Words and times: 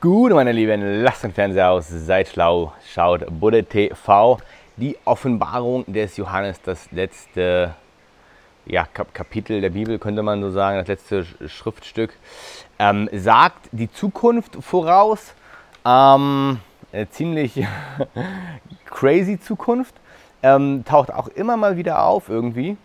Gut, 0.00 0.30
meine 0.32 0.52
Lieben, 0.52 1.02
lasst 1.02 1.24
den 1.24 1.32
Fernseher 1.32 1.72
aus, 1.72 1.88
seid 1.88 2.28
schlau, 2.28 2.72
schaut 2.86 3.26
Budde 3.40 3.64
TV, 3.64 4.38
die 4.76 4.96
Offenbarung 5.04 5.84
des 5.88 6.16
Johannes, 6.16 6.62
das 6.62 6.88
letzte 6.92 7.74
ja, 8.64 8.86
Kap 8.86 9.12
Kapitel 9.12 9.60
der 9.60 9.70
Bibel, 9.70 9.98
könnte 9.98 10.22
man 10.22 10.40
so 10.40 10.52
sagen, 10.52 10.78
das 10.78 10.86
letzte 10.86 11.24
Schriftstück, 11.48 12.12
ähm, 12.78 13.08
sagt 13.12 13.70
die 13.72 13.90
Zukunft 13.90 14.62
voraus. 14.62 15.34
Ähm, 15.84 16.60
ziemlich 17.10 17.66
crazy 18.84 19.40
Zukunft. 19.40 19.96
Ähm, 20.44 20.84
taucht 20.84 21.12
auch 21.12 21.26
immer 21.26 21.56
mal 21.56 21.76
wieder 21.76 22.04
auf 22.04 22.28
irgendwie. 22.28 22.76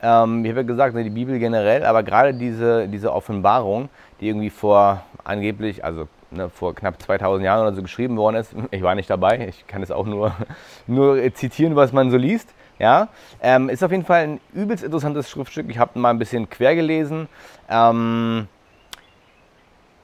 Ähm, 0.00 0.44
ich 0.44 0.50
habe 0.52 0.60
ja 0.60 0.66
gesagt, 0.68 0.94
ne, 0.94 1.02
die 1.02 1.10
Bibel 1.10 1.36
generell, 1.40 1.84
aber 1.84 2.04
gerade 2.04 2.32
diese, 2.32 2.86
diese 2.86 3.12
Offenbarung, 3.12 3.88
die 4.20 4.28
irgendwie 4.28 4.50
vor 4.50 5.02
angeblich, 5.24 5.84
also 5.84 6.06
ne, 6.30 6.48
vor 6.48 6.74
knapp 6.74 7.00
2000 7.00 7.44
Jahren 7.44 7.62
oder 7.62 7.74
so 7.74 7.82
geschrieben 7.82 8.16
worden 8.16 8.36
ist. 8.36 8.54
Ich 8.70 8.82
war 8.82 8.94
nicht 8.94 9.10
dabei, 9.10 9.48
ich 9.48 9.66
kann 9.66 9.82
es 9.82 9.90
auch 9.90 10.06
nur, 10.06 10.34
nur 10.86 11.34
zitieren, 11.34 11.76
was 11.76 11.92
man 11.92 12.10
so 12.10 12.16
liest. 12.16 12.54
Ja, 12.78 13.08
ähm, 13.42 13.68
ist 13.68 13.84
auf 13.84 13.90
jeden 13.90 14.06
Fall 14.06 14.22
ein 14.22 14.40
übelst 14.54 14.82
interessantes 14.82 15.28
Schriftstück. 15.28 15.66
Ich 15.68 15.78
habe 15.78 15.98
mal 15.98 16.08
ein 16.08 16.18
bisschen 16.18 16.48
quer 16.48 16.74
gelesen. 16.74 17.28
Ähm, 17.68 18.48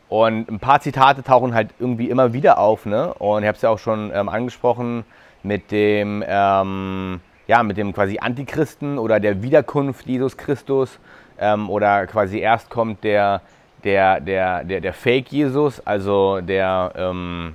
und 0.09 0.51
ein 0.51 0.61
paar 0.61 0.81
Zitate 0.81 1.23
tauchen 1.23 1.55
halt 1.55 1.70
irgendwie 1.79 2.11
immer 2.11 2.33
wieder 2.33 2.59
auf. 2.59 2.87
Ne? 2.87 3.15
Und 3.15 3.43
ich 3.43 3.48
habe 3.48 3.56
es 3.56 3.62
ja 3.62 3.70
auch 3.70 3.79
schon 3.79 4.12
ähm, 4.15 4.29
angesprochen 4.29 5.05
mit 5.43 5.70
dem, 5.70 6.23
ähm, 6.27 7.20
ja, 7.47 7.62
mit 7.62 7.77
dem 7.77 7.93
quasi 7.93 8.19
Antichristen 8.19 8.98
oder 8.98 9.20
der 9.20 9.43
Wiederkunft 9.43 10.06
Jesus 10.06 10.37
Christus. 10.37 10.98
Ähm, 11.39 11.69
oder 11.70 12.06
quasi 12.06 12.39
erst 12.39 12.70
kommt 12.70 13.05
der, 13.05 13.41
der, 13.85 14.21
der, 14.21 14.65
der, 14.65 14.80
der 14.80 14.93
Fake-Jesus, 14.93 15.80
also 15.87 16.41
der, 16.41 16.93
ähm, 16.97 17.55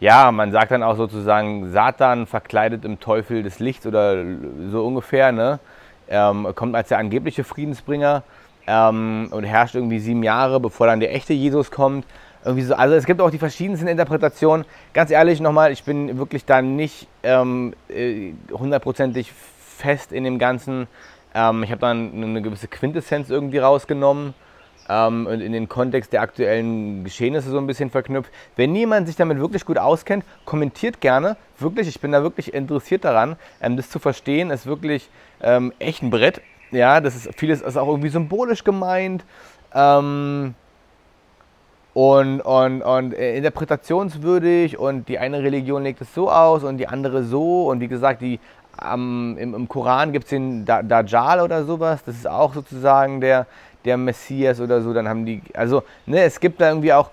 ja, 0.00 0.32
man 0.32 0.50
sagt 0.50 0.72
dann 0.72 0.82
auch 0.82 0.96
sozusagen 0.96 1.70
Satan 1.70 2.26
verkleidet 2.26 2.84
im 2.84 2.98
Teufel 3.00 3.42
des 3.42 3.58
Lichts 3.58 3.86
oder 3.86 4.24
so 4.70 4.84
ungefähr, 4.84 5.32
ne? 5.32 5.60
Ähm, 6.08 6.48
kommt 6.54 6.74
als 6.74 6.88
der 6.88 6.98
angebliche 6.98 7.44
Friedensbringer 7.44 8.22
ähm, 8.66 9.28
und 9.30 9.44
herrscht 9.44 9.74
irgendwie 9.74 9.98
sieben 9.98 10.22
Jahre, 10.22 10.60
bevor 10.60 10.86
dann 10.86 11.00
der 11.00 11.14
echte 11.14 11.32
Jesus 11.32 11.70
kommt. 11.70 12.04
Irgendwie 12.44 12.64
so, 12.64 12.74
also 12.74 12.96
es 12.96 13.06
gibt 13.06 13.20
auch 13.20 13.30
die 13.30 13.38
verschiedensten 13.38 13.86
Interpretationen. 13.86 14.66
Ganz 14.92 15.10
ehrlich 15.10 15.40
nochmal, 15.40 15.70
ich 15.70 15.84
bin 15.84 16.18
wirklich 16.18 16.44
da 16.44 16.60
nicht 16.60 17.06
ähm, 17.22 17.72
äh, 17.88 18.32
hundertprozentig 18.52 19.32
fest 19.32 20.12
in 20.12 20.24
dem 20.24 20.38
Ganzen. 20.38 20.88
Ähm, 21.34 21.62
ich 21.62 21.70
habe 21.70 21.80
dann 21.80 22.10
eine 22.12 22.42
gewisse 22.42 22.66
Quintessenz 22.66 23.30
irgendwie 23.30 23.58
rausgenommen 23.58 24.34
ähm, 24.92 25.26
und 25.26 25.40
in 25.40 25.52
den 25.52 25.68
Kontext 25.68 26.12
der 26.12 26.20
aktuellen 26.20 27.04
Geschehnisse 27.04 27.50
so 27.50 27.58
ein 27.58 27.66
bisschen 27.66 27.90
verknüpft. 27.90 28.30
Wenn 28.56 28.74
jemand 28.74 29.06
sich 29.06 29.16
damit 29.16 29.38
wirklich 29.38 29.64
gut 29.64 29.78
auskennt, 29.78 30.24
kommentiert 30.44 31.00
gerne. 31.00 31.36
Wirklich, 31.58 31.88
ich 31.88 32.00
bin 32.00 32.12
da 32.12 32.22
wirklich 32.22 32.52
interessiert 32.52 33.04
daran, 33.04 33.36
ähm, 33.60 33.76
das 33.76 33.88
zu 33.88 33.98
verstehen. 33.98 34.50
Ist 34.50 34.66
wirklich 34.66 35.08
ähm, 35.40 35.72
echt 35.78 36.02
ein 36.02 36.10
Brett. 36.10 36.42
Ja, 36.70 37.00
das 37.00 37.16
ist 37.16 37.34
vieles 37.36 37.62
ist 37.62 37.76
auch 37.76 37.88
irgendwie 37.88 38.10
symbolisch 38.10 38.64
gemeint. 38.64 39.24
Ähm, 39.74 40.54
und, 41.94 42.40
und, 42.40 42.82
und 42.82 43.14
äh, 43.14 43.36
interpretationswürdig 43.36 44.78
und 44.78 45.08
die 45.08 45.18
eine 45.18 45.42
Religion 45.42 45.82
legt 45.82 46.00
es 46.00 46.14
so 46.14 46.30
aus 46.30 46.64
und 46.64 46.78
die 46.78 46.88
andere 46.88 47.22
so 47.22 47.68
und 47.68 47.80
wie 47.80 47.88
gesagt, 47.88 48.22
die, 48.22 48.40
ähm, 48.82 49.36
im, 49.38 49.54
im, 49.54 49.68
Koran 49.68 50.12
gibt 50.12 50.24
es 50.24 50.30
den 50.30 50.64
Dajjal 50.64 51.40
oder 51.40 51.64
sowas, 51.64 52.02
das 52.04 52.16
ist 52.16 52.26
auch 52.26 52.54
sozusagen 52.54 53.20
der, 53.20 53.46
der 53.84 53.96
Messias 53.96 54.60
oder 54.60 54.80
so, 54.80 54.92
dann 54.92 55.08
haben 55.08 55.26
die, 55.26 55.42
also, 55.54 55.82
ne, 56.06 56.22
es 56.22 56.38
gibt 56.40 56.60
da 56.60 56.68
irgendwie 56.68 56.92
auch, 56.92 57.10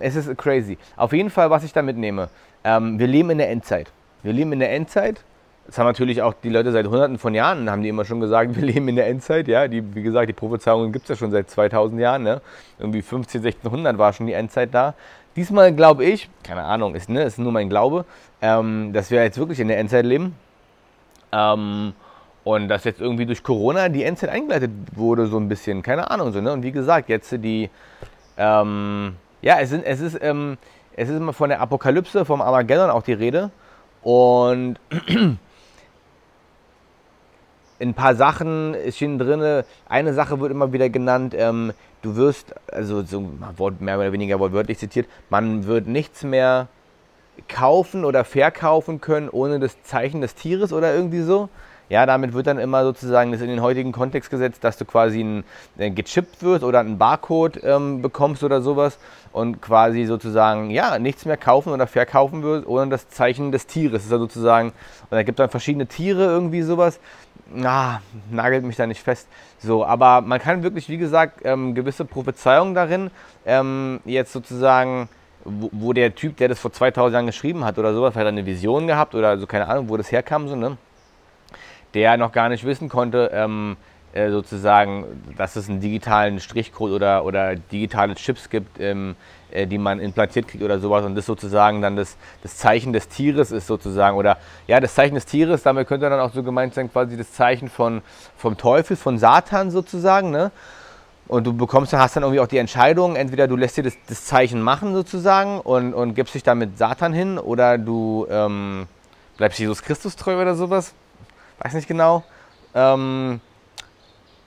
es 0.00 0.16
ist 0.16 0.36
crazy. 0.38 0.78
Auf 0.96 1.12
jeden 1.12 1.30
Fall, 1.30 1.50
was 1.50 1.64
ich 1.64 1.72
da 1.72 1.82
mitnehme, 1.82 2.28
ähm, 2.64 2.98
wir 2.98 3.06
leben 3.06 3.30
in 3.30 3.38
der 3.38 3.50
Endzeit. 3.50 3.90
Wir 4.22 4.32
leben 4.32 4.52
in 4.52 4.60
der 4.60 4.72
Endzeit. 4.72 5.22
Das 5.66 5.78
haben 5.78 5.86
natürlich 5.86 6.22
auch 6.22 6.34
die 6.34 6.48
Leute 6.48 6.72
seit 6.72 6.86
hunderten 6.86 7.18
von 7.18 7.34
Jahren, 7.34 7.70
haben 7.70 7.82
die 7.82 7.88
immer 7.88 8.04
schon 8.04 8.20
gesagt, 8.20 8.54
wir 8.56 8.62
leben 8.62 8.88
in 8.88 8.96
der 8.96 9.06
Endzeit. 9.08 9.48
Ja, 9.48 9.68
die, 9.68 9.94
wie 9.94 10.02
gesagt, 10.02 10.28
die 10.28 10.32
Prophezeiungen 10.32 10.92
gibt 10.92 11.04
es 11.04 11.10
ja 11.10 11.16
schon 11.16 11.30
seit 11.30 11.50
2000 11.50 12.00
Jahren. 12.00 12.22
Ne? 12.22 12.40
Irgendwie 12.78 13.02
15, 13.02 13.40
1600 13.40 13.98
war 13.98 14.12
schon 14.12 14.26
die 14.26 14.32
Endzeit 14.32 14.72
da. 14.72 14.94
Diesmal 15.34 15.74
glaube 15.74 16.04
ich, 16.04 16.28
keine 16.42 16.62
Ahnung, 16.64 16.94
ist, 16.94 17.08
ne, 17.08 17.22
ist 17.22 17.38
nur 17.38 17.52
mein 17.52 17.70
Glaube, 17.70 18.04
ähm, 18.42 18.92
dass 18.92 19.10
wir 19.10 19.22
jetzt 19.22 19.38
wirklich 19.38 19.60
in 19.60 19.68
der 19.68 19.78
Endzeit 19.78 20.04
leben. 20.04 20.36
Ähm, 21.32 21.94
und 22.44 22.68
dass 22.68 22.84
jetzt 22.84 23.00
irgendwie 23.00 23.26
durch 23.26 23.42
Corona 23.42 23.88
die 23.88 24.04
Endzeit 24.04 24.30
eingeleitet 24.30 24.70
wurde, 24.94 25.26
so 25.26 25.38
ein 25.38 25.48
bisschen, 25.48 25.82
keine 25.82 26.10
Ahnung. 26.10 26.32
So, 26.32 26.40
ne? 26.40 26.52
Und 26.52 26.62
wie 26.62 26.72
gesagt, 26.72 27.08
jetzt 27.08 27.30
die, 27.32 27.70
ähm, 28.36 29.16
ja, 29.42 29.60
es, 29.60 29.70
sind, 29.70 29.84
es, 29.84 30.00
ist, 30.00 30.18
ähm, 30.20 30.58
es 30.96 31.08
ist 31.08 31.16
immer 31.16 31.32
von 31.32 31.48
der 31.50 31.60
Apokalypse, 31.60 32.24
vom 32.24 32.42
Armageddon 32.42 32.90
auch 32.90 33.02
die 33.02 33.12
Rede. 33.12 33.50
Und 34.02 34.76
ein 37.80 37.94
paar 37.94 38.14
Sachen 38.14 38.76
stehen 38.90 39.18
drin. 39.18 39.64
Eine 39.88 40.14
Sache 40.14 40.40
wird 40.40 40.50
immer 40.50 40.72
wieder 40.72 40.88
genannt, 40.88 41.34
ähm, 41.36 41.72
du 42.02 42.16
wirst, 42.16 42.54
also 42.70 43.02
so 43.02 43.20
mehr 43.78 43.98
oder 43.98 44.12
weniger 44.12 44.40
wortwörtlich 44.40 44.78
zitiert, 44.78 45.06
man 45.30 45.66
wird 45.66 45.86
nichts 45.86 46.24
mehr 46.24 46.68
kaufen 47.48 48.04
oder 48.04 48.24
verkaufen 48.24 49.00
können 49.00 49.28
ohne 49.28 49.58
das 49.58 49.82
Zeichen 49.82 50.20
des 50.20 50.34
Tieres 50.34 50.72
oder 50.72 50.94
irgendwie 50.94 51.22
so. 51.22 51.48
Ja, 51.92 52.06
damit 52.06 52.32
wird 52.32 52.46
dann 52.46 52.56
immer 52.56 52.84
sozusagen 52.84 53.32
das 53.32 53.42
in 53.42 53.48
den 53.48 53.60
heutigen 53.60 53.92
Kontext 53.92 54.30
gesetzt, 54.30 54.64
dass 54.64 54.78
du 54.78 54.86
quasi 54.86 55.20
ein, 55.22 55.44
äh, 55.76 55.90
gechippt 55.90 56.42
wirst 56.42 56.64
oder 56.64 56.80
einen 56.80 56.96
Barcode 56.96 57.62
ähm, 57.62 58.00
bekommst 58.00 58.42
oder 58.42 58.62
sowas 58.62 58.98
und 59.30 59.60
quasi 59.60 60.06
sozusagen, 60.06 60.70
ja, 60.70 60.98
nichts 60.98 61.26
mehr 61.26 61.36
kaufen 61.36 61.70
oder 61.70 61.86
verkaufen 61.86 62.42
wirst 62.42 62.66
ohne 62.66 62.88
das 62.88 63.10
Zeichen 63.10 63.52
des 63.52 63.66
Tieres. 63.66 63.92
Das 63.92 64.04
ist 64.04 64.10
ja 64.10 64.16
sozusagen, 64.16 64.68
und 64.68 65.10
da 65.10 65.22
gibt 65.22 65.38
es 65.38 65.42
dann 65.42 65.50
verschiedene 65.50 65.84
Tiere 65.84 66.24
irgendwie 66.24 66.62
sowas. 66.62 66.98
Na, 67.54 68.00
nagelt 68.30 68.64
mich 68.64 68.76
da 68.76 68.86
nicht 68.86 69.02
fest. 69.02 69.28
So, 69.58 69.84
aber 69.84 70.22
man 70.22 70.40
kann 70.40 70.62
wirklich, 70.62 70.88
wie 70.88 70.96
gesagt, 70.96 71.40
ähm, 71.44 71.74
gewisse 71.74 72.06
Prophezeiungen 72.06 72.74
darin 72.74 73.10
ähm, 73.44 74.00
jetzt 74.06 74.32
sozusagen 74.32 75.10
wo, 75.44 75.68
wo, 75.72 75.92
der 75.92 76.14
Typ, 76.14 76.38
der 76.38 76.48
das 76.48 76.58
vor 76.58 76.72
2000 76.72 77.12
Jahren 77.12 77.26
geschrieben 77.26 77.66
hat 77.66 77.76
oder 77.76 77.92
sowas, 77.92 78.14
hat 78.14 78.26
eine 78.26 78.46
Vision 78.46 78.86
gehabt 78.86 79.14
oder 79.14 79.36
so, 79.36 79.46
keine 79.46 79.68
Ahnung, 79.68 79.90
wo 79.90 79.98
das 79.98 80.10
herkam, 80.10 80.48
so, 80.48 80.56
ne? 80.56 80.78
Der 81.94 82.16
noch 82.16 82.32
gar 82.32 82.48
nicht 82.48 82.64
wissen 82.64 82.88
konnte, 82.88 83.30
ähm, 83.32 83.76
äh, 84.14 84.30
sozusagen, 84.30 85.06
dass 85.38 85.56
es 85.56 85.70
einen 85.70 85.80
digitalen 85.80 86.38
Strichcode 86.38 86.92
oder, 86.92 87.24
oder 87.24 87.56
digitale 87.56 88.14
Chips 88.14 88.50
gibt, 88.50 88.78
ähm, 88.78 89.16
äh, 89.50 89.66
die 89.66 89.78
man 89.78 90.00
implantiert 90.00 90.48
kriegt 90.48 90.62
oder 90.62 90.78
sowas 90.78 91.06
und 91.06 91.14
das 91.14 91.24
sozusagen 91.24 91.80
dann 91.80 91.96
das, 91.96 92.18
das 92.42 92.58
Zeichen 92.58 92.92
des 92.92 93.08
Tieres 93.08 93.50
ist 93.50 93.66
sozusagen 93.66 94.18
oder 94.18 94.36
ja, 94.66 94.80
das 94.80 94.94
Zeichen 94.94 95.14
des 95.14 95.24
Tieres, 95.24 95.62
damit 95.62 95.88
könnte 95.88 96.10
dann 96.10 96.20
auch 96.20 96.32
so 96.34 96.42
gemeint 96.42 96.74
sein, 96.74 96.92
quasi 96.92 97.16
das 97.16 97.32
Zeichen 97.32 97.70
von, 97.70 98.02
vom 98.36 98.58
Teufel, 98.58 98.96
von 98.96 99.16
Satan 99.18 99.70
sozusagen, 99.70 100.30
ne? 100.30 100.50
Und 101.28 101.46
du 101.46 101.54
bekommst, 101.54 101.94
hast 101.94 102.16
dann 102.16 102.24
irgendwie 102.24 102.40
auch 102.40 102.48
die 102.48 102.58
Entscheidung, 102.58 103.16
entweder 103.16 103.48
du 103.48 103.56
lässt 103.56 103.78
dir 103.78 103.84
das, 103.84 103.96
das 104.08 104.26
Zeichen 104.26 104.60
machen 104.60 104.92
sozusagen 104.92 105.60
und, 105.60 105.94
und 105.94 106.14
gibst 106.14 106.34
dich 106.34 106.42
damit 106.42 106.76
Satan 106.76 107.14
hin 107.14 107.38
oder 107.38 107.78
du 107.78 108.26
ähm, 108.28 108.86
bleibst 109.38 109.58
Jesus 109.58 109.82
Christus 109.82 110.16
treu 110.16 110.42
oder 110.42 110.54
sowas 110.54 110.92
weiß 111.62 111.74
nicht 111.74 111.88
genau. 111.88 112.24
Ähm, 112.74 113.40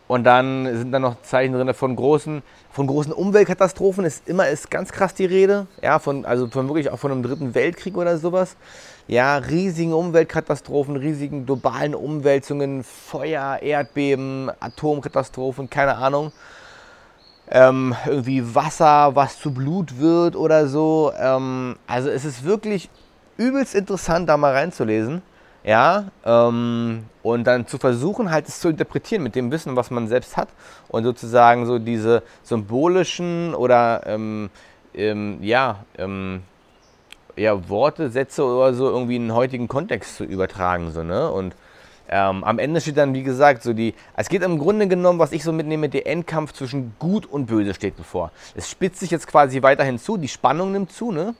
und 0.08 0.24
dann 0.24 0.66
sind 0.78 0.92
da 0.92 1.00
noch 1.00 1.22
Zeichen 1.24 1.53
drin 1.53 1.74
von 1.74 1.96
großen, 1.96 2.44
von 2.72 2.88
großen 2.88 3.12
Umweltkatastrophen. 3.12 4.06
Ist 4.06 4.28
immer 4.30 4.48
ist 4.48 4.70
ganz 4.70 4.92
krass 4.92 5.16
die 5.16 5.25
Rede. 5.25 5.66
Ja, 5.81 5.98
von, 5.98 6.25
also 6.25 6.48
von 6.48 6.68
wirklich 6.68 6.92
auch 6.92 7.00
von 7.00 7.12
einem 7.12 7.24
dritten 7.24 7.56
Weltkrieg 7.56 7.98
oder 7.98 8.18
sowas. 8.18 8.56
Ja, 9.08 9.38
riesigen 9.38 9.94
Umweltkatastrophen, 9.94 10.96
riesigen 10.96 11.46
globalen 11.46 11.96
Umwälzungen, 11.96 12.84
Feuer, 12.84 13.59
Erdbeben, 13.62 14.52
Atomkatastrophen, 14.59 15.70
keine 15.70 15.96
Ahnung. 15.98 16.31
Ähm, 17.50 17.96
irgendwie 18.06 18.56
Wasser, 18.56 19.16
was 19.16 19.40
zu 19.40 19.54
Blut 19.54 20.00
wird 20.00 20.36
oder 20.36 20.68
so. 20.68 21.14
Ähm, 21.20 21.78
also 21.88 22.10
es 22.10 22.25
ist 22.25 22.44
wirklich 22.44 22.89
übelst 23.38 23.75
interessant, 23.75 24.30
da 24.30 24.38
mal 24.38 24.54
reinzulesen. 24.54 25.22
Ja, 25.65 26.06
ähm, 26.23 27.06
und 27.23 27.44
dann 27.45 27.65
zu 27.65 27.79
versuchen, 27.79 28.29
halt 28.29 28.47
es 28.47 28.59
zu 28.59 28.69
interpretieren 28.69 29.23
mit 29.23 29.33
dem 29.33 29.51
Wissen, 29.51 29.75
was 29.75 29.89
man 29.89 30.07
selbst 30.07 30.38
hat 30.38 30.50
und 30.89 31.03
sozusagen 31.03 31.65
so 31.65 31.79
diese 31.79 32.21
symbolischen 32.44 33.56
oder 33.56 34.03
ähm, 34.06 34.51
ähm, 34.94 35.39
ja, 35.41 35.83
ähm, 35.97 36.44
ja, 37.35 37.67
Worte, 37.67 38.12
Sätze 38.12 38.44
oder 38.44 38.75
so 38.75 38.88
irgendwie 38.89 39.15
in 39.15 39.23
den 39.23 39.33
heutigen 39.33 39.67
Kontext 39.67 40.17
zu 40.17 40.23
übertragen. 40.23 40.91
So, 40.91 41.01
ne? 41.01 41.31
Und 41.31 41.56
ähm, 42.09 42.44
am 42.44 42.59
Ende 42.59 42.79
steht 42.79 42.97
dann, 42.97 43.15
wie 43.15 43.23
gesagt, 43.23 43.63
so 43.63 43.73
die. 43.73 43.95
Es 44.15 44.29
geht 44.29 44.44
im 44.44 44.59
Grunde 44.59 44.88
genommen, 44.88 45.17
was 45.17 45.31
ich 45.31 45.44
so 45.44 45.51
mitnehme, 45.51 45.89
der 45.89 46.06
Endkampf 46.06 46.53
zwischen 46.53 46.94
Gut 47.00 47.25
und 47.25 47.47
Böse 47.47 47.73
steht 47.73 47.97
bevor. 47.97 48.31
Es 48.53 48.69
spitzt 48.69 49.00
sich 49.00 49.09
jetzt 49.09 49.25
quasi 49.25 49.63
weiterhin 49.63 49.97
zu, 49.97 50.17
die 50.17 50.27
Spannung 50.27 50.71
nimmt 50.71 50.91
zu, 50.91 51.12
ne? 51.12 51.33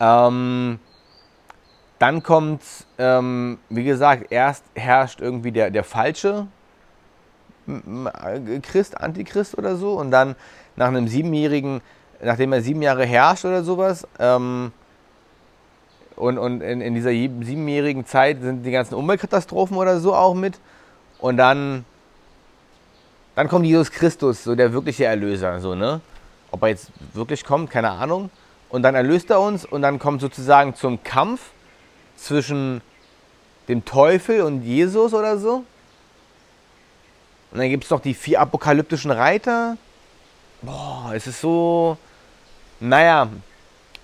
Ähm, 0.00 0.78
dann 2.00 2.24
kommt, 2.24 2.62
ähm, 2.98 3.58
wie 3.68 3.84
gesagt, 3.84 4.32
erst 4.32 4.64
herrscht 4.74 5.20
irgendwie 5.20 5.52
der, 5.52 5.70
der 5.70 5.84
falsche 5.84 6.48
Christ, 8.62 9.00
Antichrist 9.00 9.56
oder 9.56 9.76
so. 9.76 9.92
Und 9.92 10.10
dann 10.10 10.34
nach 10.74 10.88
einem 10.88 11.06
siebenjährigen 11.06 11.80
nachdem 12.22 12.52
er 12.52 12.62
sieben 12.62 12.82
Jahre 12.82 13.04
herrscht 13.04 13.44
oder 13.44 13.62
sowas, 13.62 14.06
ähm, 14.18 14.72
und, 16.16 16.36
und 16.36 16.60
in, 16.60 16.82
in 16.82 16.94
dieser 16.94 17.10
siebenjährigen 17.10 18.04
Zeit 18.04 18.42
sind 18.42 18.62
die 18.64 18.70
ganzen 18.70 18.94
Umweltkatastrophen 18.94 19.76
oder 19.78 20.00
so 20.00 20.14
auch 20.14 20.34
mit. 20.34 20.60
Und 21.18 21.38
dann, 21.38 21.86
dann 23.34 23.48
kommt 23.48 23.64
Jesus 23.64 23.90
Christus, 23.90 24.44
so 24.44 24.54
der 24.54 24.74
wirkliche 24.74 25.06
Erlöser, 25.06 25.60
so, 25.60 25.74
ne? 25.74 26.02
Ob 26.50 26.62
er 26.62 26.68
jetzt 26.68 26.90
wirklich 27.14 27.42
kommt, 27.42 27.70
keine 27.70 27.90
Ahnung. 27.92 28.28
Und 28.68 28.82
dann 28.82 28.94
erlöst 28.94 29.30
er 29.30 29.40
uns 29.40 29.64
und 29.64 29.80
dann 29.80 29.98
kommt 29.98 30.20
sozusagen 30.20 30.74
zum 30.74 31.02
Kampf 31.02 31.52
zwischen 32.22 32.80
dem 33.68 33.84
Teufel 33.84 34.42
und 34.42 34.62
Jesus 34.62 35.14
oder 35.14 35.38
so. 35.38 35.64
Und 37.52 37.58
dann 37.58 37.68
gibt 37.68 37.84
es 37.84 37.90
noch 37.90 38.00
die 38.00 38.14
vier 38.14 38.40
apokalyptischen 38.40 39.10
Reiter. 39.10 39.76
Boah, 40.62 41.12
es 41.14 41.26
ist 41.26 41.40
so. 41.40 41.96
Naja. 42.78 43.28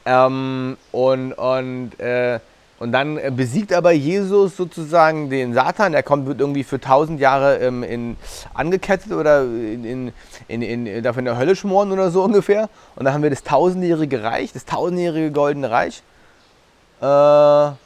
Ähm, 0.05 0.77
und, 0.93 1.33
und, 1.33 2.01
äh, 2.01 2.41
und 2.79 2.93
dann 2.93 3.19
besiegt 3.37 3.73
aber 3.73 3.93
Jesus 3.93 4.57
sozusagen 4.57 5.31
den 5.31 5.55
Satan. 5.55 5.93
Der 5.93 6.03
kommt, 6.03 6.27
wird 6.27 6.41
irgendwie 6.41 6.65
für 6.65 6.81
tausend 6.81 7.21
Jahre 7.21 7.59
ähm, 7.59 7.83
in, 7.83 8.17
angekettet 8.55 9.13
oder 9.13 9.43
in, 9.43 9.85
in, 9.85 10.63
in, 10.63 10.87
in, 10.87 11.03
darf 11.03 11.17
in 11.17 11.25
der 11.25 11.39
Hölle 11.39 11.57
schmoren 11.57 11.91
oder 11.93 12.11
so 12.11 12.23
ungefähr. 12.25 12.69
Und 12.95 13.05
dann 13.05 13.15
haben 13.15 13.23
wir 13.23 13.31
das 13.31 13.43
tausendjährige 13.43 14.23
Reich, 14.23 14.53
das 14.53 14.65
tausendjährige 14.65 15.31
goldene 15.33 15.71
Reich. 15.71 16.03
Äh, 17.01 17.86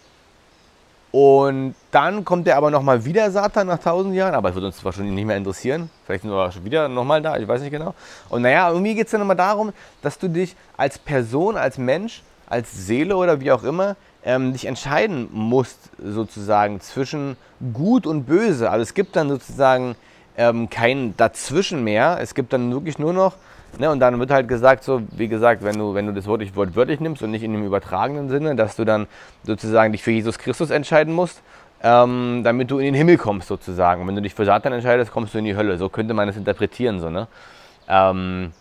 und 1.12 1.74
dann 1.90 2.24
kommt 2.24 2.46
er 2.46 2.56
aber 2.56 2.70
nochmal 2.70 3.04
wieder, 3.04 3.30
Satan, 3.30 3.66
nach 3.66 3.78
tausend 3.78 4.14
Jahren. 4.14 4.34
Aber 4.34 4.50
es 4.50 4.54
wird 4.54 4.64
uns 4.64 4.84
wahrscheinlich 4.84 5.14
nicht 5.14 5.24
mehr 5.24 5.36
interessieren. 5.36 5.90
Vielleicht 6.06 6.22
sind 6.22 6.30
wir 6.30 6.52
schon 6.52 6.64
wieder 6.64 6.88
nochmal 6.88 7.20
da, 7.20 7.36
ich 7.36 7.48
weiß 7.48 7.62
nicht 7.62 7.72
genau. 7.72 7.94
Und 8.28 8.42
naja, 8.42 8.70
irgendwie 8.70 8.94
geht 8.94 9.06
es 9.06 9.10
dann 9.10 9.20
immer 9.20 9.34
darum, 9.34 9.72
dass 10.02 10.18
du 10.18 10.28
dich 10.28 10.54
als 10.76 10.98
Person, 10.98 11.56
als 11.56 11.78
Mensch, 11.78 12.22
als 12.48 12.86
Seele 12.86 13.16
oder 13.16 13.40
wie 13.40 13.50
auch 13.50 13.64
immer, 13.64 13.96
ähm, 14.24 14.52
dich 14.52 14.66
entscheiden 14.66 15.28
musst, 15.32 15.78
sozusagen, 15.98 16.80
zwischen 16.80 17.36
Gut 17.72 18.06
und 18.06 18.24
Böse. 18.24 18.70
Also 18.70 18.82
es 18.82 18.94
gibt 18.94 19.16
dann 19.16 19.28
sozusagen 19.30 19.96
ähm, 20.36 20.70
kein 20.70 21.16
Dazwischen 21.16 21.82
mehr. 21.82 22.18
Es 22.20 22.34
gibt 22.34 22.52
dann 22.52 22.72
wirklich 22.72 22.98
nur 22.98 23.12
noch 23.12 23.34
Ne, 23.78 23.90
und 23.90 24.00
dann 24.00 24.18
wird 24.18 24.30
halt 24.30 24.48
gesagt, 24.48 24.84
so 24.84 25.02
wie 25.12 25.28
gesagt, 25.28 25.62
wenn 25.62 25.78
du, 25.78 25.94
wenn 25.94 26.06
du 26.06 26.12
das 26.12 26.26
Wort 26.26 26.44
wortwörtlich 26.56 27.00
nimmst 27.00 27.22
und 27.22 27.30
nicht 27.30 27.42
in 27.42 27.52
dem 27.52 27.64
übertragenen 27.64 28.28
Sinne, 28.28 28.56
dass 28.56 28.76
du 28.76 28.84
dann 28.84 29.06
sozusagen 29.44 29.92
dich 29.92 30.02
für 30.02 30.10
Jesus 30.10 30.38
Christus 30.38 30.70
entscheiden 30.70 31.14
musst, 31.14 31.40
ähm, 31.82 32.42
damit 32.44 32.70
du 32.70 32.78
in 32.78 32.86
den 32.86 32.94
Himmel 32.94 33.16
kommst 33.16 33.48
sozusagen. 33.48 34.02
Und 34.02 34.08
wenn 34.08 34.16
du 34.16 34.22
dich 34.22 34.34
für 34.34 34.44
Satan 34.44 34.72
entscheidest, 34.72 35.12
kommst 35.12 35.34
du 35.34 35.38
in 35.38 35.44
die 35.44 35.56
Hölle. 35.56 35.78
So 35.78 35.88
könnte 35.88 36.14
man 36.14 36.26
das 36.26 36.36
interpretieren. 36.36 37.00
So, 37.00 37.08
ne? 37.10 37.26
Ähm, 37.88 38.52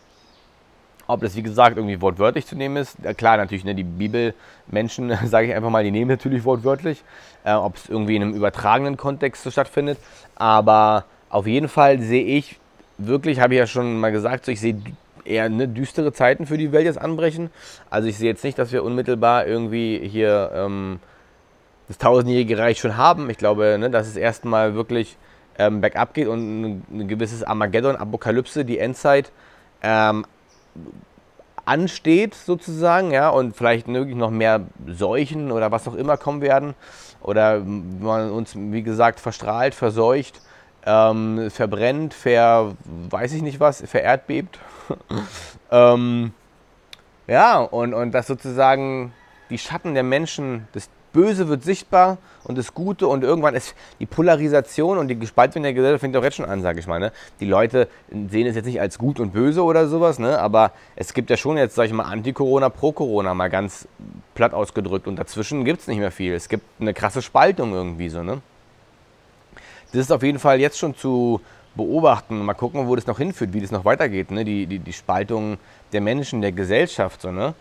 ob 1.09 1.21
das 1.21 1.35
wie 1.35 1.41
gesagt 1.41 1.75
irgendwie 1.75 1.99
wortwörtlich 2.01 2.45
zu 2.45 2.55
nehmen 2.55 2.77
ist, 2.77 2.97
ja, 3.03 3.15
klar 3.15 3.37
natürlich, 3.37 3.65
ne, 3.65 3.73
die 3.73 3.83
Bibelmenschen, 3.83 5.17
sage 5.25 5.47
ich 5.47 5.55
einfach 5.55 5.71
mal, 5.71 5.83
die 5.83 5.91
nehmen 5.91 6.09
natürlich 6.09 6.45
wortwörtlich, 6.45 7.03
äh, 7.43 7.53
ob 7.53 7.77
es 7.77 7.89
irgendwie 7.89 8.15
in 8.15 8.21
einem 8.21 8.33
übertragenen 8.35 8.95
Kontext 8.95 9.43
so 9.43 9.49
stattfindet. 9.49 9.97
Aber 10.35 11.05
auf 11.29 11.47
jeden 11.47 11.67
Fall 11.67 11.99
sehe 11.99 12.23
ich 12.23 12.59
wirklich, 12.99 13.39
habe 13.39 13.53
ich 13.53 13.59
ja 13.59 13.67
schon 13.67 13.99
mal 13.99 14.11
gesagt, 14.11 14.45
so 14.45 14.51
ich 14.51 14.59
sehe 14.59 14.79
eher 15.25 15.49
ne, 15.49 15.67
düstere 15.67 16.11
Zeiten 16.13 16.45
für 16.45 16.57
die 16.57 16.71
Welt 16.71 16.85
jetzt 16.85 16.99
anbrechen. 16.99 17.49
Also 17.89 18.07
ich 18.07 18.17
sehe 18.17 18.29
jetzt 18.29 18.43
nicht, 18.43 18.57
dass 18.59 18.71
wir 18.71 18.83
unmittelbar 18.83 19.47
irgendwie 19.47 19.99
hier 20.07 20.51
ähm, 20.53 20.99
das 21.87 21.97
tausendjährige 21.97 22.57
Reich 22.57 22.79
schon 22.79 22.97
haben. 22.97 23.29
Ich 23.29 23.37
glaube, 23.37 23.77
ne, 23.79 23.89
dass 23.89 24.07
es 24.07 24.15
erstmal 24.15 24.75
wirklich 24.75 25.17
ähm, 25.57 25.81
bergab 25.81 26.13
geht 26.13 26.27
und 26.27 26.83
ein, 26.91 27.07
gewisses 27.07 27.43
Armageddon, 27.43 27.95
Apokalypse, 27.95 28.65
die 28.65 28.79
Endzeit 28.79 29.31
ähm, 29.81 30.25
ansteht 31.65 32.33
sozusagen, 32.33 33.11
ja, 33.11 33.29
und 33.29 33.55
vielleicht 33.55 33.87
wirklich 33.87 34.15
noch 34.15 34.31
mehr 34.31 34.61
Seuchen 34.87 35.51
oder 35.51 35.71
was 35.71 35.87
auch 35.87 35.95
immer 35.95 36.17
kommen 36.17 36.41
werden. 36.41 36.73
Oder 37.21 37.59
man 37.59 38.31
uns, 38.31 38.53
wie 38.55 38.81
gesagt, 38.81 39.19
verstrahlt, 39.19 39.75
verseucht 39.75 40.41
ähm, 40.85 41.49
verbrennt, 41.51 42.13
ver, 42.13 42.75
weiß 43.09 43.33
ich 43.33 43.41
nicht 43.41 43.59
was, 43.59 43.81
vererdbebt. 43.81 44.59
ähm, 45.71 46.33
ja, 47.27 47.59
und, 47.59 47.93
und 47.93 48.11
dass 48.11 48.27
sozusagen 48.27 49.13
die 49.49 49.57
Schatten 49.57 49.93
der 49.93 50.03
Menschen, 50.03 50.67
das 50.73 50.89
Böse 51.11 51.47
wird 51.47 51.63
sichtbar 51.63 52.17
und 52.43 52.57
das 52.57 52.73
Gute 52.73 53.07
und 53.07 53.23
irgendwann 53.23 53.55
ist 53.55 53.75
die 53.99 54.05
Polarisation 54.05 54.97
und 54.97 55.07
die 55.07 55.17
Gespaltung 55.17 55.63
der 55.63 55.73
Gesellschaft 55.73 56.01
fängt 56.01 56.15
auch 56.15 56.23
jetzt 56.23 56.35
schon 56.35 56.45
an, 56.45 56.61
sage 56.61 56.79
ich 56.79 56.87
mal. 56.87 56.99
Ne? 56.99 57.11
Die 57.39 57.45
Leute 57.45 57.87
sehen 58.29 58.47
es 58.47 58.55
jetzt 58.55 58.65
nicht 58.65 58.79
als 58.79 58.97
gut 58.97 59.19
und 59.19 59.33
böse 59.33 59.63
oder 59.63 59.87
sowas, 59.87 60.19
ne? 60.19 60.39
aber 60.39 60.71
es 60.95 61.13
gibt 61.13 61.29
ja 61.29 61.37
schon 61.37 61.57
jetzt, 61.57 61.75
sage 61.75 61.87
ich 61.87 61.93
mal, 61.93 62.03
Anti-Corona, 62.03 62.69
Pro-Corona, 62.69 63.33
mal 63.33 63.49
ganz 63.49 63.87
platt 64.35 64.53
ausgedrückt 64.53 65.07
und 65.07 65.17
dazwischen 65.17 65.65
gibt 65.65 65.81
es 65.81 65.87
nicht 65.87 65.99
mehr 65.99 66.11
viel. 66.11 66.33
Es 66.33 66.47
gibt 66.47 66.63
eine 66.79 66.93
krasse 66.93 67.21
Spaltung 67.21 67.73
irgendwie 67.73 68.09
so, 68.09 68.23
ne? 68.23 68.41
Das 69.91 70.01
ist 70.01 70.11
auf 70.11 70.23
jeden 70.23 70.39
Fall 70.39 70.59
jetzt 70.59 70.77
schon 70.77 70.95
zu 70.95 71.41
beobachten. 71.75 72.43
Mal 72.43 72.53
gucken, 72.53 72.87
wo 72.87 72.95
das 72.95 73.07
noch 73.07 73.17
hinführt, 73.17 73.53
wie 73.53 73.61
das 73.61 73.71
noch 73.71 73.85
weitergeht. 73.85 74.31
Ne? 74.31 74.45
Die, 74.45 74.65
die, 74.65 74.79
die 74.79 74.93
Spaltung 74.93 75.57
der 75.91 76.01
Menschen, 76.01 76.41
der 76.41 76.51
Gesellschaft. 76.51 77.21
So, 77.21 77.31
ne? 77.31 77.53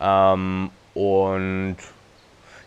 Ähm, 0.00 0.70
und 0.94 1.76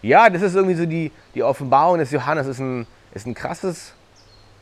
ja, 0.02 0.30
das 0.30 0.42
ist 0.42 0.56
irgendwie 0.56 0.76
so 0.76 0.86
die, 0.86 1.12
die 1.36 1.44
Offenbarung 1.44 1.98
des 1.98 2.12
Johannes. 2.12 2.48
Ist 2.48 2.60
ein, 2.60 2.88
ist 3.14 3.28
ein 3.28 3.34
krasses 3.34 3.94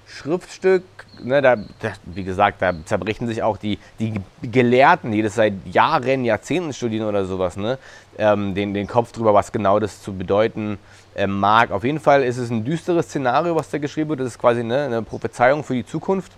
Schriftstück. 0.10 0.84
Ne? 1.24 1.42
Da, 1.42 1.56
da, 1.56 1.92
wie 2.06 2.24
gesagt, 2.24 2.62
da 2.62 2.74
zerbrechen 2.86 3.28
sich 3.28 3.44
auch 3.44 3.58
die, 3.58 3.78
die 4.00 4.14
Gelehrten, 4.42 5.12
die 5.12 5.22
das 5.22 5.36
seit 5.36 5.54
Jahren, 5.66 6.26
Jahrzehnten 6.26 6.74
studieren 6.74 7.08
oder 7.08 7.26
sowas, 7.26 7.58
ne? 7.58 7.78
Ähm, 8.18 8.54
den, 8.54 8.74
den 8.74 8.88
Kopf 8.88 9.14
drüber, 9.14 9.34
was 9.34 9.52
genau 9.52 9.80
das 9.80 10.02
zu 10.02 10.14
bedeuten 10.14 10.78
äh, 11.16 11.28
mag. 11.28 11.72
Auf 11.72 11.84
jeden 11.84 12.00
Fall 12.00 12.24
ist 12.24 12.38
es 12.38 12.50
ein 12.50 12.66
düsteres 12.66 13.06
Szenario, 13.06 13.56
was 13.56 13.70
da 13.70 13.78
geschrieben 13.78 14.10
wird. 14.10 14.20
Das 14.22 14.28
ist 14.28 14.40
quasi 14.40 14.64
ne, 14.64 14.86
eine 14.86 15.02
Prophezeiung 15.04 15.64
für 15.64 15.74
die 15.74 15.86
Zukunft. 15.86 16.34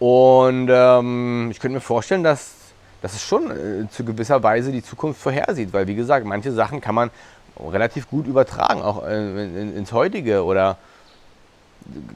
Und 0.00 0.68
ähm, 0.70 1.48
ich 1.50 1.60
könnte 1.60 1.74
mir 1.74 1.80
vorstellen, 1.80 2.24
dass, 2.24 2.54
dass 3.02 3.12
es 3.12 3.22
schon 3.22 3.50
äh, 3.50 3.88
zu 3.90 4.04
gewisser 4.04 4.42
Weise 4.42 4.72
die 4.72 4.82
Zukunft 4.82 5.20
vorhersieht, 5.20 5.72
weil 5.72 5.86
wie 5.86 5.94
gesagt, 5.94 6.26
manche 6.26 6.50
Sachen 6.50 6.80
kann 6.80 6.94
man 6.94 7.10
relativ 7.58 8.08
gut 8.08 8.26
übertragen, 8.26 8.82
auch 8.82 9.06
äh, 9.06 9.44
in, 9.44 9.76
ins 9.76 9.92
heutige 9.92 10.44
oder 10.44 10.78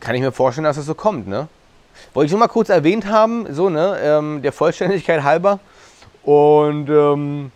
kann 0.01 0.15
ich 0.15 0.21
mir 0.21 0.33
vorstellen, 0.33 0.65
dass 0.65 0.77
es 0.77 0.87
so 0.87 0.95
kommt. 0.95 1.27
Ne? 1.27 1.49
Wollte 2.13 2.27
ich 2.27 2.33
nur 2.33 2.41
mal 2.41 2.49
kurz 2.49 2.69
erwähnt 2.69 3.07
haben, 3.07 3.53
so 3.53 3.71
ne, 3.71 3.99
ähm, 4.03 4.43
der 4.43 4.53
Vollständigkeit 4.53 5.23
halber. 5.23 5.61
Und 6.23 6.89
ähm, 6.89 7.53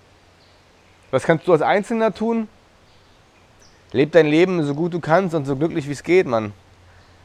was 1.10 1.24
kannst 1.24 1.46
du 1.46 1.53
als 1.53 1.62
Einzelner 1.62 2.12
tun? 2.12 2.48
Leb 3.93 4.12
dein 4.12 4.27
Leben 4.27 4.62
so 4.65 4.74
gut 4.74 4.93
du 4.93 5.00
kannst 5.00 5.34
und 5.34 5.46
so 5.46 5.56
glücklich 5.56 5.88
wie 5.88 5.93
es 5.93 6.03
geht, 6.03 6.27
Mann. 6.27 6.53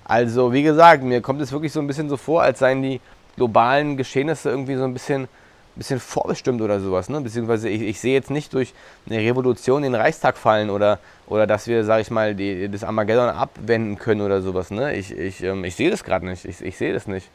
Also, 0.05 0.53
wie 0.53 0.63
gesagt, 0.63 1.03
mir 1.03 1.21
kommt 1.21 1.41
es 1.41 1.51
wirklich 1.51 1.71
so 1.71 1.79
ein 1.79 1.87
bisschen 1.87 2.09
so 2.09 2.17
vor, 2.17 2.41
als 2.41 2.59
seien 2.59 2.81
die 2.81 3.01
globalen 3.35 3.97
Geschehnisse 3.97 4.49
irgendwie 4.49 4.75
so 4.75 4.83
ein 4.83 4.93
bisschen, 4.93 5.27
bisschen 5.75 5.99
vorbestimmt 5.99 6.61
oder 6.61 6.79
sowas. 6.79 7.09
Ne? 7.09 7.21
Beziehungsweise 7.21 7.69
ich, 7.69 7.81
ich 7.81 7.99
sehe 7.99 8.13
jetzt 8.13 8.29
nicht 8.29 8.53
durch 8.53 8.73
eine 9.09 9.19
Revolution 9.19 9.83
den 9.83 9.95
Reichstag 9.95 10.37
fallen 10.37 10.69
oder, 10.69 10.99
oder 11.27 11.47
dass 11.47 11.67
wir, 11.67 11.83
sag 11.83 12.01
ich 12.01 12.11
mal, 12.11 12.35
die, 12.35 12.69
das 12.69 12.83
Armageddon 12.83 13.29
abwenden 13.29 13.97
können 13.97 14.21
oder 14.21 14.41
sowas. 14.41 14.71
Ne? 14.71 14.95
Ich, 14.95 15.11
ich, 15.11 15.43
ähm, 15.43 15.63
ich 15.63 15.75
sehe 15.75 15.89
das 15.89 16.03
gerade 16.03 16.25
nicht. 16.25 16.45
Ich, 16.45 16.61
ich 16.61 16.77
sehe 16.77 16.93
das 16.93 17.07
nicht. 17.07 17.29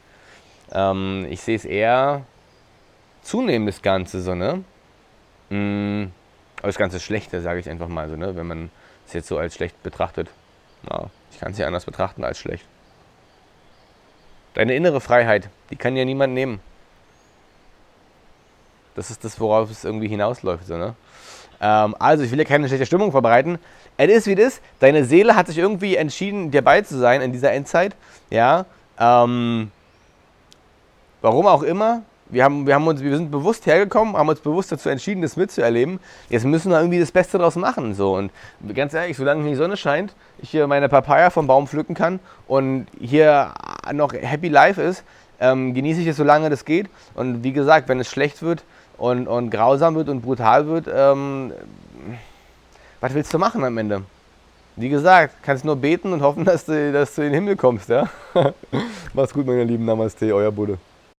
Ähm, 0.71 1.27
ich 1.29 1.41
sehe 1.41 1.55
es 1.55 1.65
eher 1.65 2.23
zunehmend, 3.21 3.69
das 3.69 3.81
Ganze 3.81 4.21
so, 4.21 4.35
ne? 4.35 4.63
Mm, 5.49 6.11
aber 6.57 6.67
das 6.67 6.77
Ganze 6.77 6.99
Schlechte, 6.99 7.41
sage 7.41 7.59
ich 7.59 7.69
einfach 7.69 7.87
mal 7.87 8.09
so, 8.09 8.15
ne? 8.15 8.35
Wenn 8.35 8.47
man 8.47 8.69
ist 9.05 9.13
jetzt 9.15 9.27
so 9.27 9.37
als 9.37 9.55
schlecht 9.55 9.81
betrachtet. 9.81 10.29
Ja, 10.89 11.09
ich 11.31 11.39
kann 11.39 11.51
es 11.51 11.57
ja 11.57 11.67
anders 11.67 11.85
betrachten 11.85 12.23
als 12.23 12.37
schlecht. 12.37 12.65
Deine 14.53 14.75
innere 14.75 15.01
Freiheit, 15.01 15.49
die 15.69 15.75
kann 15.75 15.95
ja 15.95 16.05
niemand 16.05 16.33
nehmen. 16.33 16.59
Das 18.99 19.09
ist 19.09 19.23
das, 19.23 19.39
worauf 19.39 19.71
es 19.71 19.85
irgendwie 19.85 20.09
hinausläuft. 20.09 20.67
So, 20.67 20.75
ne? 20.75 20.93
ähm, 21.61 21.95
also, 21.99 22.25
ich 22.25 22.31
will 22.31 22.39
ja 22.39 22.43
keine 22.43 22.67
schlechte 22.67 22.85
Stimmung 22.85 23.11
verbreiten. 23.11 23.57
Es 23.95 24.09
ist 24.09 24.27
wie 24.27 24.33
es 24.33 24.55
ist. 24.55 24.61
Deine 24.81 25.05
Seele 25.05 25.37
hat 25.37 25.47
sich 25.47 25.57
irgendwie 25.57 25.95
entschieden, 25.95 26.51
dir 26.51 26.61
bei 26.61 26.81
zu 26.81 26.97
sein 26.97 27.21
in 27.21 27.31
dieser 27.31 27.53
Endzeit. 27.53 27.95
Ja. 28.29 28.65
Ähm, 28.99 29.71
warum 31.21 31.47
auch 31.47 31.63
immer 31.63 32.01
wir, 32.27 32.43
haben, 32.43 32.67
wir, 32.67 32.75
haben 32.75 32.85
uns, 32.87 33.01
wir 33.01 33.15
sind 33.15 33.31
bewusst 33.31 33.65
hergekommen, 33.67 34.17
haben 34.17 34.27
uns 34.27 34.41
bewusst 34.41 34.69
dazu 34.73 34.89
entschieden, 34.89 35.21
das 35.21 35.37
mitzuerleben. 35.37 36.01
Jetzt 36.29 36.43
müssen 36.43 36.69
wir 36.69 36.79
irgendwie 36.79 36.99
das 36.99 37.13
Beste 37.13 37.37
daraus 37.37 37.55
machen. 37.55 37.95
So. 37.95 38.17
Und 38.17 38.31
ganz 38.75 38.93
ehrlich, 38.93 39.15
solange 39.15 39.47
die 39.47 39.55
Sonne 39.55 39.77
scheint, 39.77 40.13
ich 40.39 40.49
hier 40.49 40.67
meine 40.67 40.89
Papaya 40.89 41.29
vom 41.29 41.47
Baum 41.47 41.67
pflücken 41.67 41.95
kann 41.95 42.19
und 42.49 42.87
hier 42.99 43.53
noch 43.93 44.11
Happy 44.11 44.49
Life 44.49 44.81
ist, 44.81 45.05
ähm, 45.39 45.73
genieße 45.73 46.01
ich 46.01 46.07
es, 46.07 46.17
solange 46.17 46.49
das 46.49 46.65
geht. 46.65 46.89
Und 47.15 47.43
wie 47.43 47.53
gesagt, 47.53 47.87
wenn 47.87 47.99
es 47.99 48.09
schlecht 48.09 48.41
wird 48.41 48.63
und, 48.99 49.27
und 49.27 49.49
grausam 49.49 49.95
wird 49.95 50.09
und 50.09 50.21
brutal 50.21 50.67
wird, 50.67 50.85
ähm, 50.93 51.53
was 53.01 53.13
willst 53.13 53.33
du 53.33 53.37
machen 53.37 53.63
am 53.63 53.77
Ende? 53.77 54.03
Wie 54.75 54.89
gesagt, 54.89 55.35
kannst 55.41 55.65
nur 55.65 55.75
beten 55.75 56.13
und 56.13 56.21
hoffen, 56.21 56.45
dass 56.45 56.65
du, 56.65 56.91
dass 56.91 57.15
du 57.15 57.21
in 57.21 57.27
den 57.31 57.35
Himmel 57.35 57.55
kommst. 57.55 57.89
Ja? 57.89 58.09
Mach's 59.13 59.33
gut, 59.33 59.45
meine 59.45 59.63
Lieben. 59.63 59.85
Namaste, 59.85 60.33
euer 60.33 60.51
Buddha. 60.51 60.77